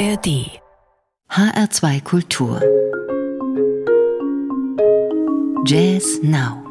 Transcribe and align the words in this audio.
ARD 0.00 0.28
HR2 1.28 2.02
Kultur. 2.04 2.58
Jazz 5.66 6.20
Now 6.22 6.64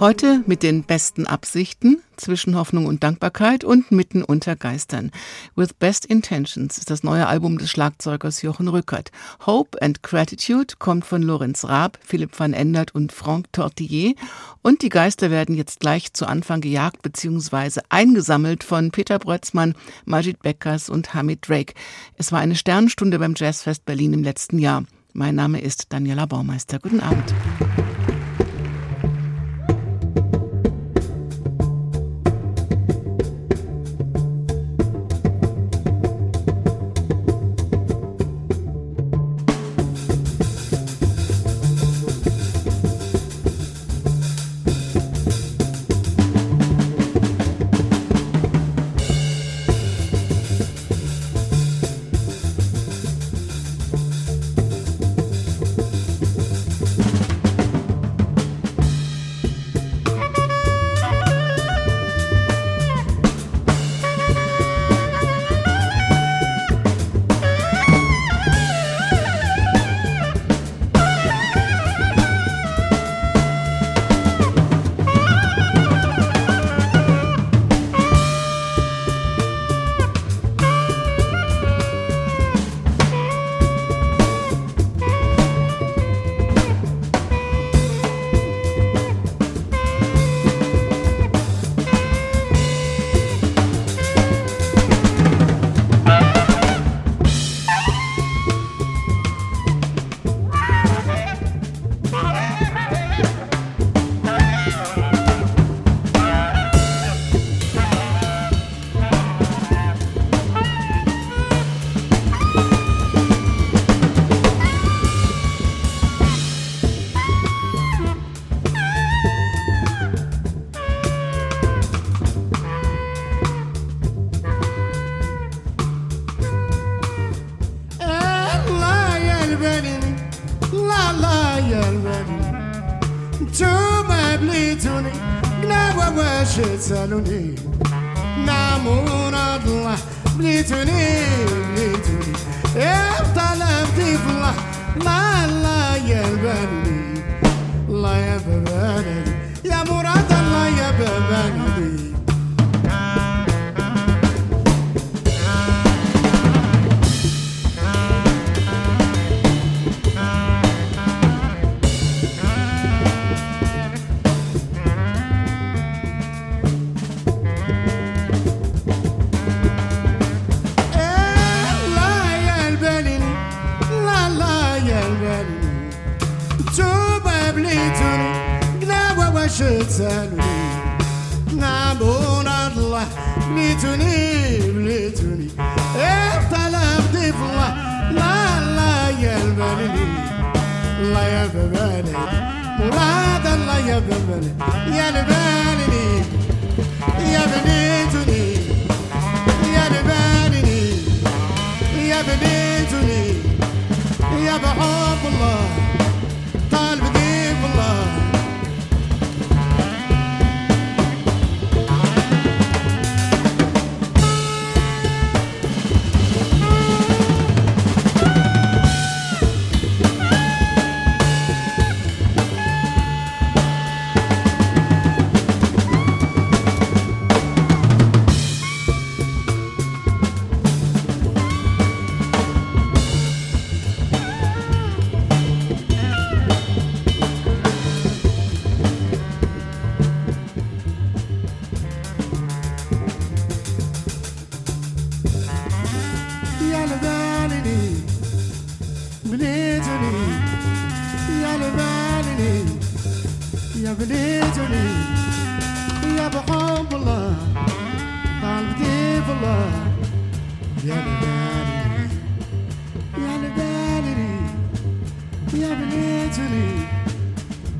Heute 0.00 0.44
mit 0.46 0.62
den 0.62 0.84
besten 0.84 1.26
Absichten, 1.26 2.00
zwischen 2.16 2.54
Hoffnung 2.54 2.86
und 2.86 3.02
Dankbarkeit 3.02 3.64
und 3.64 3.90
mitten 3.90 4.22
unter 4.22 4.54
Geistern. 4.54 5.10
With 5.56 5.74
Best 5.74 6.04
Intentions 6.04 6.78
ist 6.78 6.90
das 6.90 7.02
neue 7.02 7.26
Album 7.26 7.58
des 7.58 7.68
Schlagzeugers 7.70 8.42
Jochen 8.42 8.68
Rückert. 8.68 9.10
Hope 9.44 9.82
and 9.82 10.04
Gratitude 10.04 10.74
kommt 10.78 11.04
von 11.04 11.22
Lorenz 11.22 11.64
Raab, 11.64 11.98
Philipp 12.04 12.38
van 12.38 12.52
Endert 12.52 12.94
und 12.94 13.10
Franck 13.10 13.52
Tortillier. 13.52 14.14
Und 14.62 14.82
die 14.82 14.88
Geister 14.88 15.32
werden 15.32 15.56
jetzt 15.56 15.80
gleich 15.80 16.12
zu 16.12 16.26
Anfang 16.26 16.60
gejagt 16.60 17.02
bzw. 17.02 17.80
eingesammelt 17.88 18.62
von 18.62 18.92
Peter 18.92 19.18
Brötzmann, 19.18 19.74
Majid 20.04 20.40
Beckers 20.42 20.90
und 20.90 21.12
Hamid 21.12 21.48
Drake. 21.48 21.74
Es 22.14 22.30
war 22.30 22.38
eine 22.38 22.54
Sternenstunde 22.54 23.18
beim 23.18 23.34
Jazzfest 23.36 23.84
Berlin 23.84 24.12
im 24.12 24.22
letzten 24.22 24.60
Jahr. 24.60 24.84
Mein 25.12 25.34
Name 25.34 25.60
ist 25.60 25.92
Daniela 25.92 26.26
Baumeister. 26.26 26.78
Guten 26.78 27.00
Abend. 27.00 27.34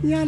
Yeah, 0.09 0.23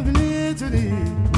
believe 0.00 0.56
to 0.58 1.35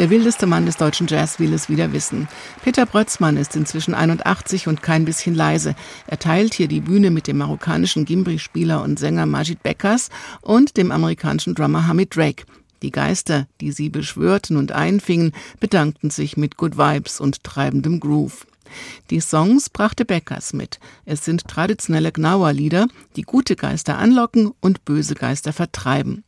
Der 0.00 0.08
wildeste 0.08 0.46
Mann 0.46 0.64
des 0.64 0.78
deutschen 0.78 1.08
Jazz 1.08 1.38
will 1.40 1.52
es 1.52 1.68
wieder 1.68 1.92
wissen. 1.92 2.26
Peter 2.64 2.86
Brötzmann 2.86 3.36
ist 3.36 3.54
inzwischen 3.54 3.92
81 3.92 4.66
und 4.66 4.82
kein 4.82 5.04
bisschen 5.04 5.34
leise. 5.34 5.74
Er 6.06 6.18
teilt 6.18 6.54
hier 6.54 6.68
die 6.68 6.80
Bühne 6.80 7.10
mit 7.10 7.26
dem 7.26 7.36
marokkanischen 7.36 8.06
Gimbri-Spieler 8.06 8.82
und 8.82 8.98
Sänger 8.98 9.26
Majid 9.26 9.62
Beckers 9.62 10.08
und 10.40 10.78
dem 10.78 10.90
amerikanischen 10.90 11.54
Drummer 11.54 11.86
Hamid 11.86 12.16
Drake. 12.16 12.44
Die 12.80 12.92
Geister, 12.92 13.46
die 13.60 13.72
sie 13.72 13.90
beschwörten 13.90 14.56
und 14.56 14.72
einfingen, 14.72 15.32
bedankten 15.60 16.08
sich 16.08 16.38
mit 16.38 16.56
Good 16.56 16.78
Vibes 16.78 17.20
und 17.20 17.44
treibendem 17.44 18.00
Groove. 18.00 18.46
Die 19.10 19.20
Songs 19.20 19.68
brachte 19.68 20.06
Beckers 20.06 20.54
mit. 20.54 20.80
Es 21.04 21.26
sind 21.26 21.46
traditionelle 21.46 22.10
Gnauer-Lieder, 22.10 22.86
die 23.16 23.22
gute 23.22 23.54
Geister 23.54 23.98
anlocken 23.98 24.50
und 24.60 24.86
böse 24.86 25.14
Geister 25.14 25.52
vertreiben. 25.52 26.24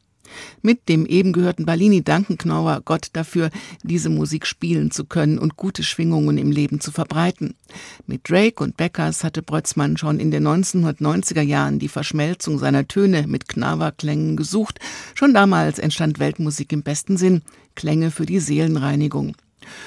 Mit 0.63 0.89
dem 0.89 1.07
eben 1.07 1.33
gehörten 1.33 1.67
Ballini 1.67 2.03
danken 2.03 2.39
Knauer 2.39 2.83
Gott 2.85 3.09
dafür, 3.13 3.51
diese 3.83 4.09
Musik 4.09 4.47
spielen 4.47 4.91
zu 4.91 5.05
können 5.05 5.39
und 5.39 5.57
gute 5.57 5.83
Schwingungen 5.83 6.39
im 6.39 6.51
Leben 6.51 6.81
zu 6.81 6.91
verbreiten. 6.93 7.55
Mit 8.07 8.29
Drake 8.29 8.63
und 8.63 8.77
Beckers 8.77 9.25
hatte 9.25 9.43
Brötzmann 9.43 9.97
schon 9.97 10.21
in 10.21 10.31
den 10.31 10.47
1990er 10.47 11.43
Jahren 11.43 11.79
die 11.79 11.89
Verschmelzung 11.89 12.59
seiner 12.59 12.87
Töne 12.89 13.27
mit 13.27 13.49
Knaverklängen 13.49 14.37
gesucht. 14.37 14.79
Schon 15.15 15.35
damals 15.35 15.79
entstand 15.79 16.19
Weltmusik 16.19 16.73
im 16.73 16.83
besten 16.83 17.17
Sinn, 17.17 17.43
Klänge 17.75 18.11
für 18.11 18.27
die 18.27 18.41
Seelenreinigung. 18.41 19.35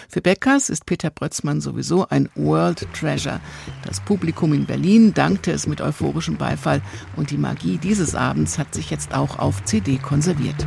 Für 0.10 0.22
Beckers 0.22 0.70
ist 0.70 0.86
Peter 0.86 1.10
Brötzmann 1.10 1.62
sowieso 1.62 2.08
ein 2.10 2.30
World 2.36 2.88
Treasure. 2.94 3.40
Das 3.84 4.00
Publikum 4.00 4.54
in 4.54 4.66
Berlin 4.66 5.14
dankte 5.14 5.52
es 5.52 5.68
mit 5.68 5.82
euphorischem 5.82 6.38
Beifall 6.38 6.82
und 7.16 7.32
die 7.32 7.38
Magie 7.38 7.78
dieses 7.78 8.16
Abends 8.16 8.58
hat 8.58 8.74
sich 8.74 8.90
jetzt 8.90 9.14
auch 9.14 9.40
auf 9.40 9.64
CD 9.66 9.98
konserviert. 9.98 10.66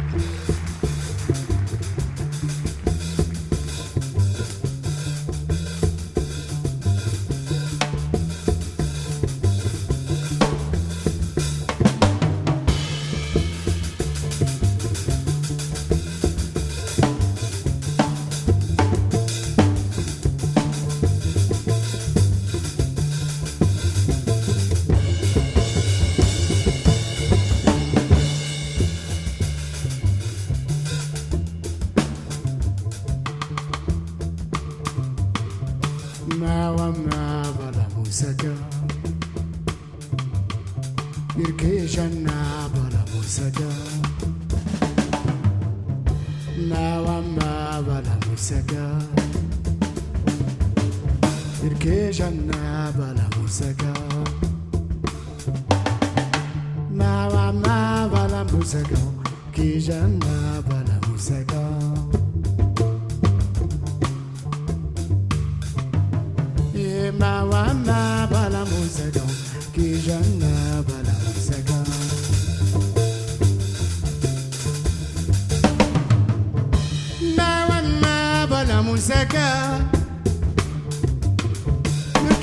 museka. 79.09 79.81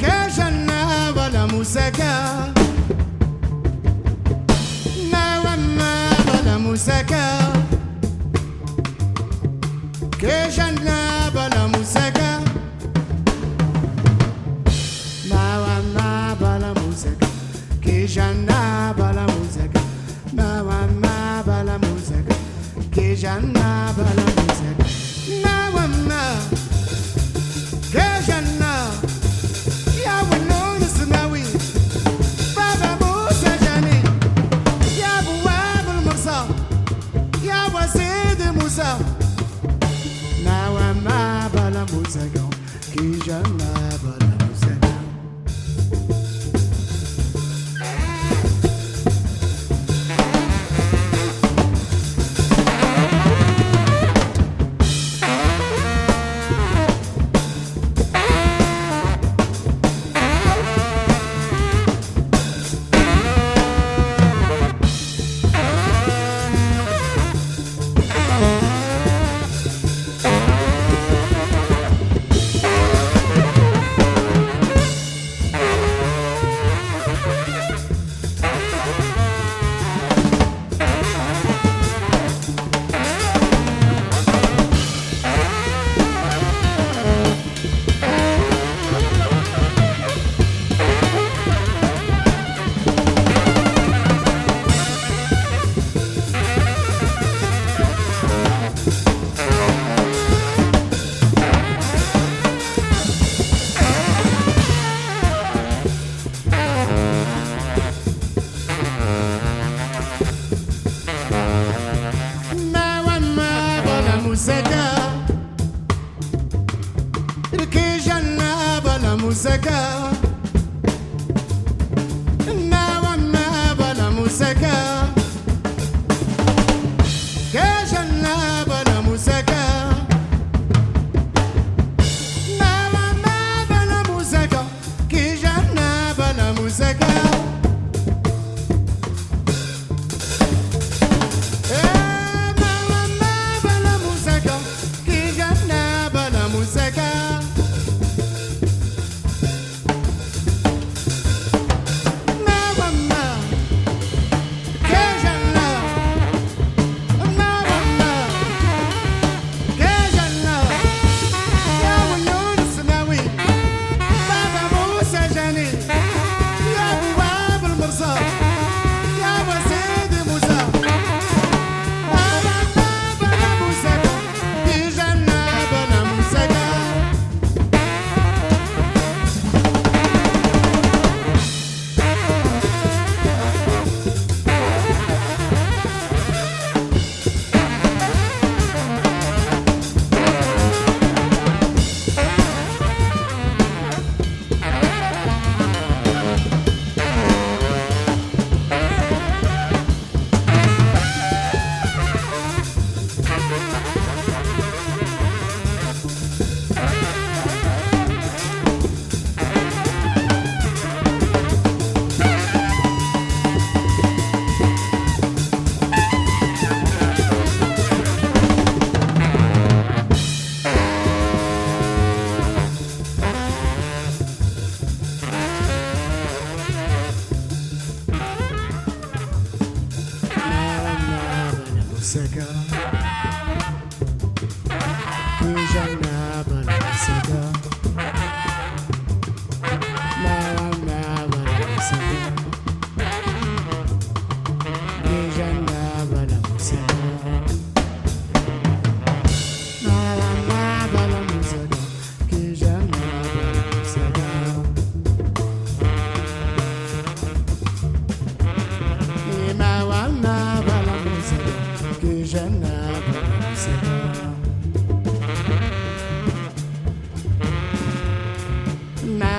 Kesha 0.02 0.50
na 0.66 1.12
bala 1.14 1.46
museka. 1.48 2.14
Na 5.12 5.42
wama 5.46 6.10
bala 6.26 6.58
museka. 6.60 7.24
Na 10.84 11.68
museka. 11.68 12.42
Na 15.30 15.44
wama 15.62 16.36
bala 16.42 16.74
museka. 16.74 17.28
Na 18.34 18.90
museka. 19.38 19.82
Na 20.34 20.64
wama 20.64 21.44
bala 21.46 21.78
museka. 21.78 22.36
Kesha 22.92 23.40
na 23.54 23.75
don't. 42.36 42.56
He's 42.94 43.26
your. 43.28 44.35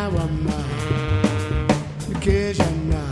wama 0.08 0.58
kejana 2.20 3.02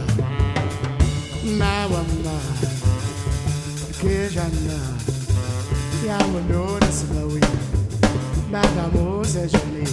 na. 1.59 1.87
Wama 1.87 2.41
kejana 4.01 4.79
ya 6.07 6.19
wodona 6.19 6.93
sibawi 6.93 7.41
baba 8.53 8.89
mose 8.95 9.49
jani 9.53 9.89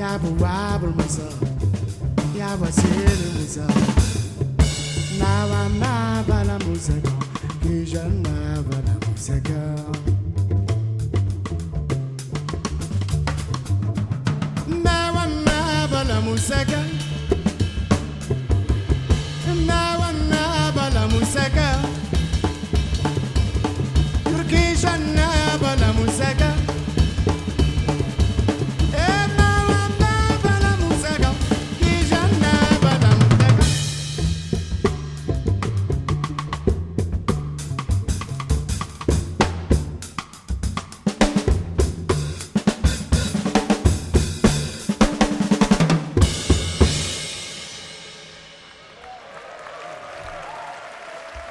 ya 0.00 0.18
buwa 0.18 0.78
bulmuza 0.80 1.22
ya 2.38 2.56
na 5.18 6.24
bala 6.28 6.58
muzeka 6.58 7.10
kejana 7.62 8.62
bala 8.68 8.94
muzeka 9.08 9.60
second. 16.48 16.97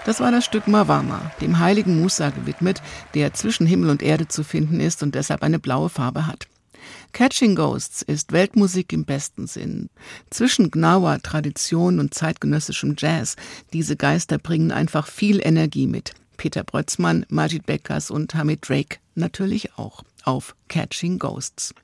Das 0.07 0.21
war 0.21 0.31
das 0.31 0.45
Stück 0.45 0.69
Mawama, 0.69 1.33
dem 1.41 1.59
heiligen 1.59 1.99
Musa 1.99 2.29
gewidmet, 2.29 2.81
der 3.13 3.33
zwischen 3.33 3.67
Himmel 3.67 3.89
und 3.89 4.01
Erde 4.01 4.29
zu 4.29 4.45
finden 4.45 4.79
ist 4.79 5.03
und 5.03 5.15
deshalb 5.15 5.43
eine 5.43 5.59
blaue 5.59 5.89
Farbe 5.89 6.25
hat. 6.25 6.47
Catching 7.11 7.55
Ghosts 7.55 8.03
ist 8.03 8.31
Weltmusik 8.31 8.93
im 8.93 9.03
besten 9.03 9.47
Sinn. 9.47 9.89
Zwischen 10.29 10.71
Gnawa, 10.71 11.17
Tradition 11.17 11.99
und 11.99 12.13
zeitgenössischem 12.13 12.95
Jazz, 12.97 13.35
diese 13.73 13.97
Geister 13.97 14.37
bringen 14.37 14.71
einfach 14.71 15.07
viel 15.07 15.45
Energie 15.45 15.87
mit. 15.87 16.13
Peter 16.37 16.63
Brötzmann, 16.63 17.25
Majid 17.27 17.65
Beckers 17.65 18.09
und 18.09 18.33
Hamid 18.33 18.69
Drake 18.69 18.99
natürlich 19.15 19.77
auch 19.77 20.03
auf 20.23 20.55
Catching 20.69 21.19
Ghosts. 21.19 21.75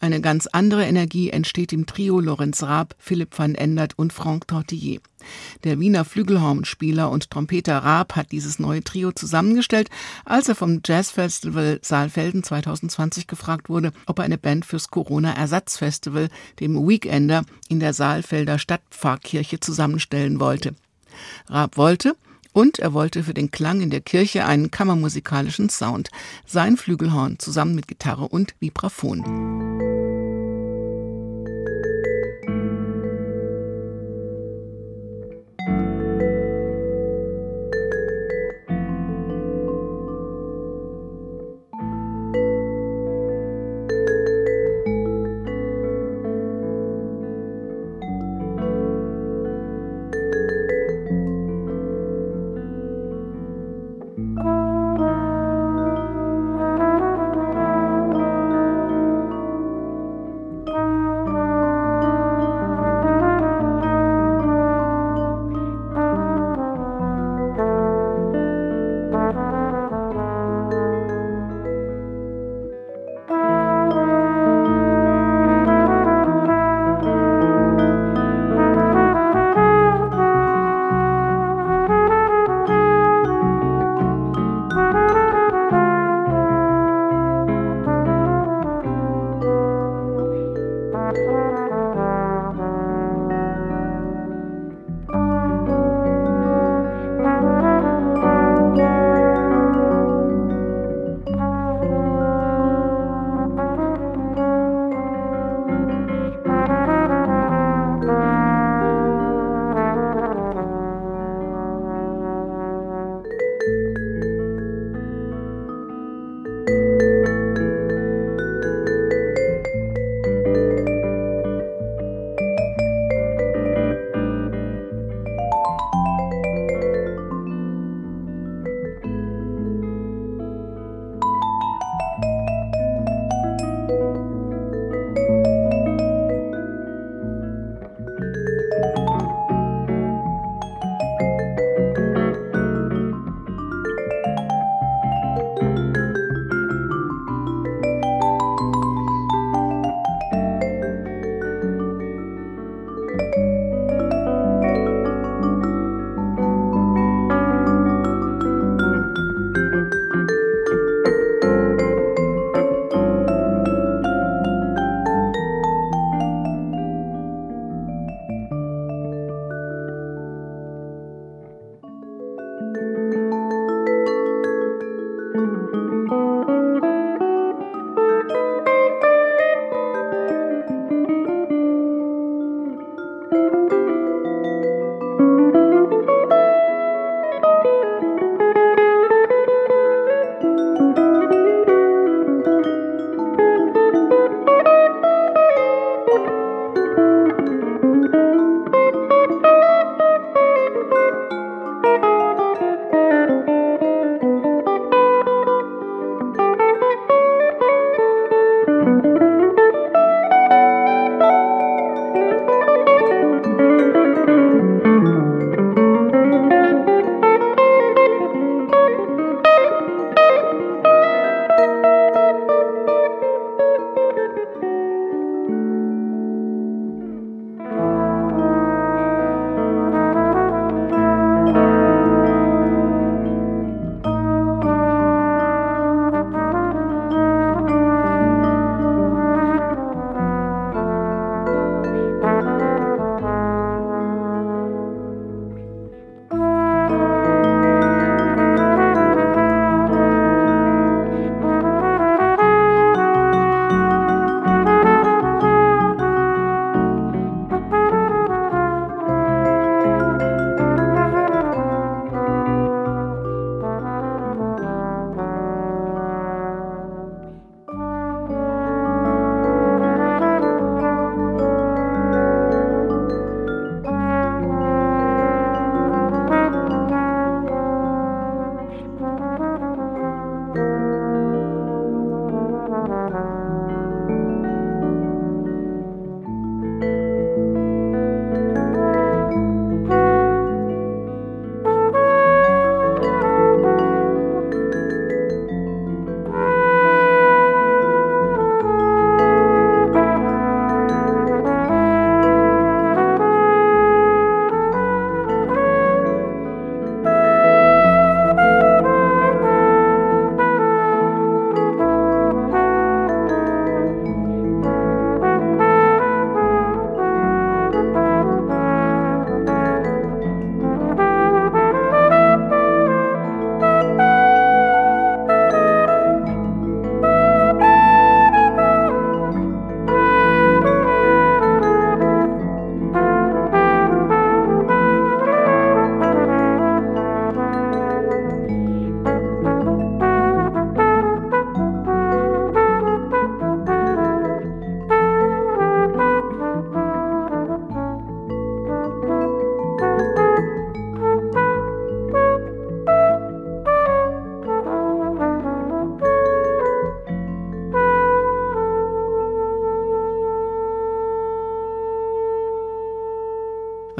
Eine 0.00 0.20
ganz 0.20 0.46
andere 0.46 0.84
Energie 0.84 1.30
entsteht 1.30 1.72
im 1.72 1.86
Trio 1.86 2.20
Lorenz 2.20 2.62
Raab, 2.62 2.94
Philipp 2.98 3.38
van 3.38 3.54
Endert 3.54 3.98
und 3.98 4.12
Franck 4.12 4.48
Tortillier. 4.48 5.00
Der 5.64 5.78
Wiener 5.78 6.04
Flügelhornspieler 6.04 7.10
und 7.10 7.30
Trompeter 7.30 7.78
Raab 7.78 8.16
hat 8.16 8.32
dieses 8.32 8.58
neue 8.58 8.82
Trio 8.82 9.12
zusammengestellt, 9.12 9.90
als 10.24 10.48
er 10.48 10.54
vom 10.54 10.80
Jazzfestival 10.84 11.78
Saalfelden 11.82 12.42
2020 12.42 13.26
gefragt 13.26 13.68
wurde, 13.68 13.92
ob 14.06 14.18
er 14.18 14.24
eine 14.24 14.38
Band 14.38 14.64
fürs 14.64 14.90
Corona-Ersatzfestival, 14.90 16.28
dem 16.58 16.88
Weekender, 16.88 17.44
in 17.68 17.80
der 17.80 17.92
Saalfelder 17.92 18.58
Stadtpfarrkirche 18.58 19.60
zusammenstellen 19.60 20.40
wollte. 20.40 20.74
Raab 21.48 21.76
wollte, 21.76 22.16
und 22.52 22.78
er 22.78 22.92
wollte 22.92 23.22
für 23.22 23.34
den 23.34 23.50
Klang 23.50 23.80
in 23.80 23.90
der 23.90 24.00
Kirche 24.00 24.44
einen 24.44 24.70
kammermusikalischen 24.70 25.68
Sound. 25.68 26.10
Sein 26.46 26.76
Flügelhorn 26.76 27.38
zusammen 27.38 27.74
mit 27.74 27.88
Gitarre 27.88 28.28
und 28.28 28.54
Vibraphon. 28.60 29.89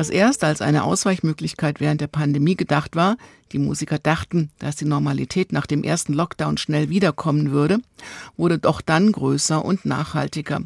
Was 0.00 0.08
erst 0.08 0.44
als 0.44 0.62
eine 0.62 0.84
Ausweichmöglichkeit 0.84 1.78
während 1.78 2.00
der 2.00 2.06
Pandemie 2.06 2.56
gedacht 2.56 2.96
war, 2.96 3.18
die 3.52 3.58
Musiker 3.58 3.98
dachten, 3.98 4.48
dass 4.58 4.76
die 4.76 4.86
Normalität 4.86 5.52
nach 5.52 5.66
dem 5.66 5.82
ersten 5.82 6.14
Lockdown 6.14 6.56
schnell 6.56 6.88
wiederkommen 6.88 7.50
würde, 7.50 7.80
wurde 8.38 8.58
doch 8.58 8.80
dann 8.80 9.12
größer 9.12 9.62
und 9.62 9.84
nachhaltiger. 9.84 10.62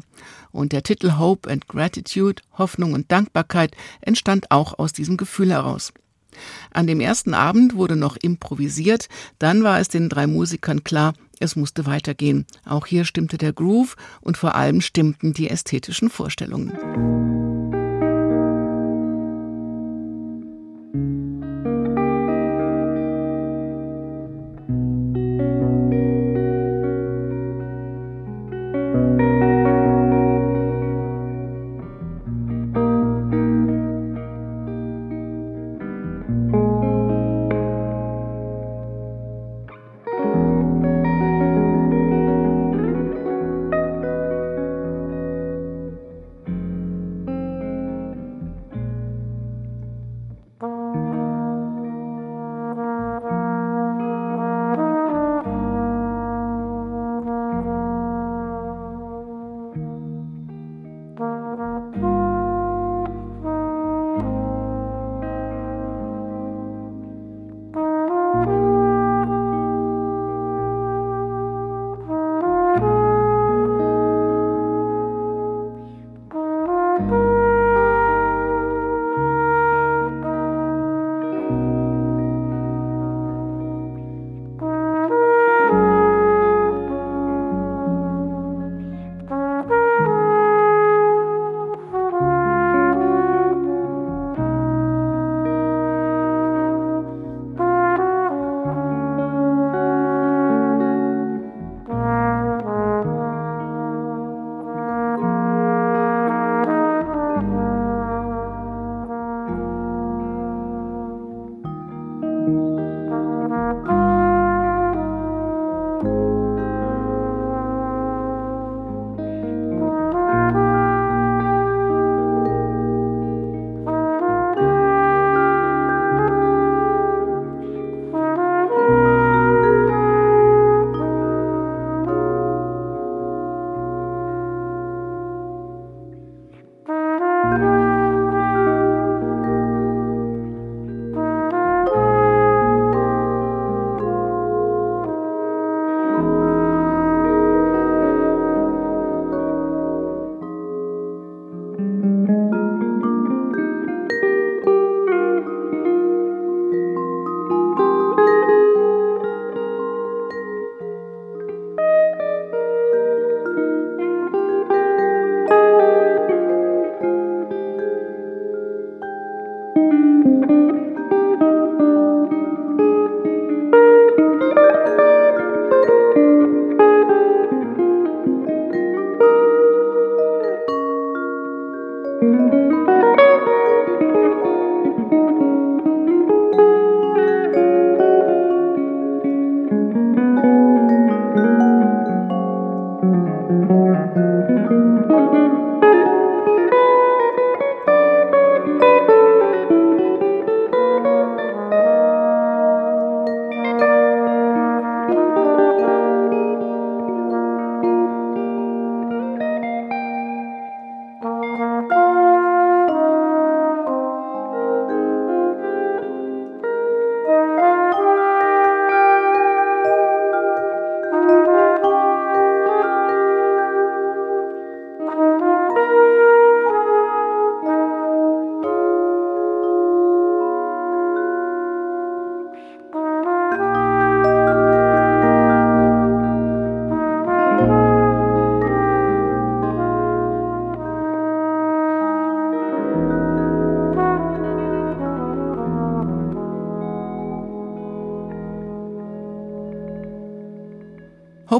Und 0.53 0.71
der 0.71 0.83
Titel 0.83 1.17
Hope 1.17 1.51
and 1.51 1.67
Gratitude, 1.67 2.41
Hoffnung 2.57 2.93
und 2.93 3.11
Dankbarkeit, 3.11 3.75
entstand 3.99 4.51
auch 4.51 4.79
aus 4.79 4.93
diesem 4.93 5.17
Gefühl 5.17 5.51
heraus. 5.51 5.91
An 6.71 6.87
dem 6.87 7.01
ersten 7.01 7.33
Abend 7.33 7.75
wurde 7.75 7.97
noch 7.97 8.15
improvisiert, 8.15 9.09
dann 9.37 9.63
war 9.63 9.81
es 9.81 9.89
den 9.89 10.07
drei 10.07 10.27
Musikern 10.27 10.85
klar, 10.85 11.13
es 11.41 11.57
musste 11.57 11.85
weitergehen. 11.85 12.45
Auch 12.63 12.85
hier 12.85 13.03
stimmte 13.03 13.37
der 13.37 13.51
Groove 13.51 13.97
und 14.21 14.37
vor 14.37 14.55
allem 14.55 14.79
stimmten 14.79 15.33
die 15.33 15.49
ästhetischen 15.49 16.09
Vorstellungen. 16.09 17.44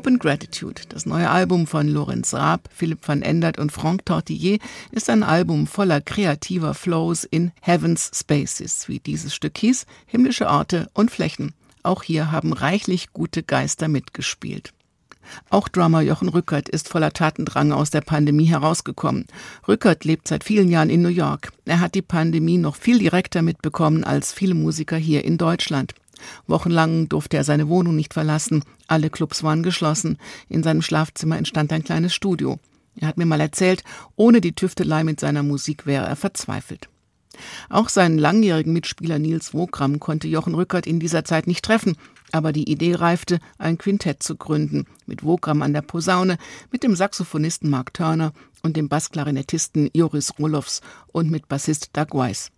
Hope 0.06 0.12
and 0.12 0.22
Gratitude, 0.22 0.84
das 0.90 1.08
neue 1.08 1.32
Album 1.32 1.66
von 1.66 1.88
Lorenz 1.88 2.36
Raab, 2.36 2.70
Philipp 2.72 3.08
van 3.08 3.24
Endert 3.24 3.58
und 3.58 3.72
Franck 3.72 4.06
Tortillier, 4.06 4.60
ist 4.92 5.10
ein 5.10 5.24
Album 5.24 5.66
voller 5.66 6.00
kreativer 6.00 6.76
Flows 6.76 7.24
in 7.24 7.52
Heaven's 7.60 8.12
Spaces, 8.14 8.88
wie 8.88 9.00
dieses 9.00 9.34
Stück 9.34 9.58
hieß, 9.58 9.88
himmlische 10.06 10.48
Orte 10.48 10.92
und 10.94 11.10
Flächen. 11.10 11.56
Auch 11.82 12.04
hier 12.04 12.32
haben 12.32 12.54
reichlich 12.54 13.14
gute 13.14 13.42
Geister 13.42 13.88
mitgespielt. 13.88 14.74
Auch 15.50 15.68
Drummer 15.68 16.02
Jochen 16.02 16.30
Rückert 16.30 16.70
ist 16.70 16.88
voller 16.88 17.12
Tatendrang 17.12 17.72
aus 17.72 17.90
der 17.90 18.02
Pandemie 18.02 18.46
herausgekommen. 18.46 19.26
Rückert 19.68 20.06
lebt 20.06 20.28
seit 20.28 20.44
vielen 20.44 20.70
Jahren 20.70 20.92
in 20.92 21.02
New 21.02 21.10
York. 21.10 21.52
Er 21.66 21.80
hat 21.80 21.96
die 21.96 22.04
Pandemie 22.04 22.60
noch 22.60 22.76
viel 22.76 23.00
direkter 23.00 23.42
mitbekommen 23.42 24.04
als 24.04 24.34
viele 24.34 24.54
Musiker 24.54 24.98
hier 24.98 25.26
in 25.26 25.40
Deutschland. 25.40 25.96
Wochenlang 26.48 27.10
durfte 27.10 27.38
er 27.38 27.44
seine 27.44 27.68
Wohnung 27.68 27.96
nicht 27.96 28.14
verlassen. 28.14 28.64
Alle 28.88 29.10
Clubs 29.10 29.44
waren 29.44 29.64
geschlossen. 29.64 30.18
In 30.50 30.64
seinem 30.64 30.82
Schlafzimmer 30.82 31.38
entstand 31.38 31.72
ein 31.74 31.84
kleines 31.84 32.14
Studio. 32.14 32.60
Er 32.98 33.08
hat 33.08 33.18
mir 33.18 33.26
mal 33.26 33.42
erzählt, 33.42 33.84
ohne 34.16 34.42
die 34.42 34.54
Tüftelei 34.54 35.04
mit 35.04 35.20
seiner 35.20 35.44
Musik 35.44 35.86
wäre 35.86 36.06
er 36.06 36.16
verzweifelt. 36.16 36.90
Auch 37.70 37.90
seinen 37.90 38.18
langjährigen 38.18 38.74
Mitspieler 38.74 39.20
Nils 39.20 39.54
Wogram 39.54 40.00
konnte 40.00 40.28
Jochen 40.28 40.56
Rückert 40.56 40.88
in 40.88 41.00
dieser 41.00 41.26
Zeit 41.26 41.48
nicht 41.48 41.66
treffen, 41.66 41.98
aber 42.32 42.52
die 42.52 42.70
Idee 42.70 42.96
reifte, 42.96 43.40
ein 43.58 43.78
Quintett 43.78 44.24
zu 44.24 44.36
gründen, 44.36 44.86
mit 45.06 45.24
Wogram 45.24 45.62
an 45.62 45.74
der 45.74 45.82
Posaune, 45.82 46.38
mit 46.72 46.84
dem 46.84 46.96
Saxophonisten 46.96 47.70
Mark 47.70 47.94
Turner 47.94 48.34
und 48.64 48.78
dem 48.78 48.90
Bassklarinettisten 48.90 49.90
Joris 49.94 50.34
Roloffs 50.40 50.82
und 51.12 51.30
mit 51.30 51.48
Bassist 51.48 51.90
Doug 51.94 52.08
Weiss. 52.12 52.52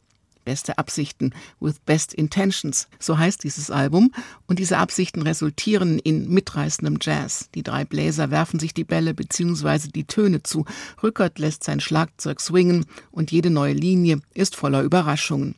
Beste 0.48 0.78
Absichten 0.78 1.34
with 1.60 1.76
Best 1.86 2.14
Intentions, 2.14 2.88
so 3.00 3.18
heißt 3.18 3.44
dieses 3.44 3.70
Album. 3.70 4.14
Und 4.48 4.60
diese 4.60 4.78
Absichten 4.78 5.22
resultieren 5.22 6.00
in 6.00 6.30
mitreißendem 6.30 7.00
Jazz. 7.02 7.50
Die 7.54 7.64
drei 7.64 7.84
Bläser 7.84 8.32
werfen 8.32 8.58
sich 8.58 8.74
die 8.74 8.86
Bälle 8.86 9.14
bzw. 9.14 9.90
die 9.94 10.06
Töne 10.06 10.44
zu. 10.44 10.64
Rückert 11.04 11.38
lässt 11.38 11.66
sein 11.66 11.82
Schlagzeug 11.82 12.40
swingen 12.40 12.86
und 13.12 13.34
jede 13.34 13.50
neue 13.50 13.74
Linie 13.74 14.22
ist 14.34 14.56
voller 14.56 14.84
Überraschungen. 14.84 15.56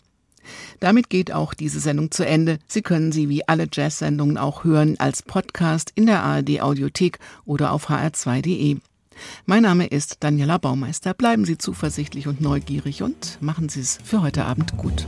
Damit 0.80 1.12
geht 1.12 1.32
auch 1.32 1.54
diese 1.54 1.80
Sendung 1.80 2.10
zu 2.10 2.26
Ende. 2.26 2.58
Sie 2.68 2.82
können 2.82 3.12
sie 3.12 3.30
wie 3.30 3.48
alle 3.48 3.68
Jazz-Sendungen 3.72 4.40
auch 4.40 4.64
hören 4.64 5.00
als 5.00 5.22
Podcast 5.22 5.92
in 5.94 6.08
der 6.08 6.24
ARD 6.24 6.62
Audiothek 6.62 7.20
oder 7.46 7.74
auf 7.74 7.92
hr2.de. 7.92 8.80
Mein 9.46 9.64
Name 9.64 9.88
ist 9.88 10.18
Daniela 10.22 10.58
Baumeister. 10.58 11.14
Bleiben 11.14 11.46
Sie 11.46 11.58
zuversichtlich 11.58 12.28
und 12.28 12.42
neugierig 12.42 13.04
und 13.04 13.38
machen 13.42 13.70
Sie 13.70 13.82
es 13.82 14.00
für 14.04 14.22
heute 14.22 14.46
Abend 14.46 14.78
gut. 14.78 15.08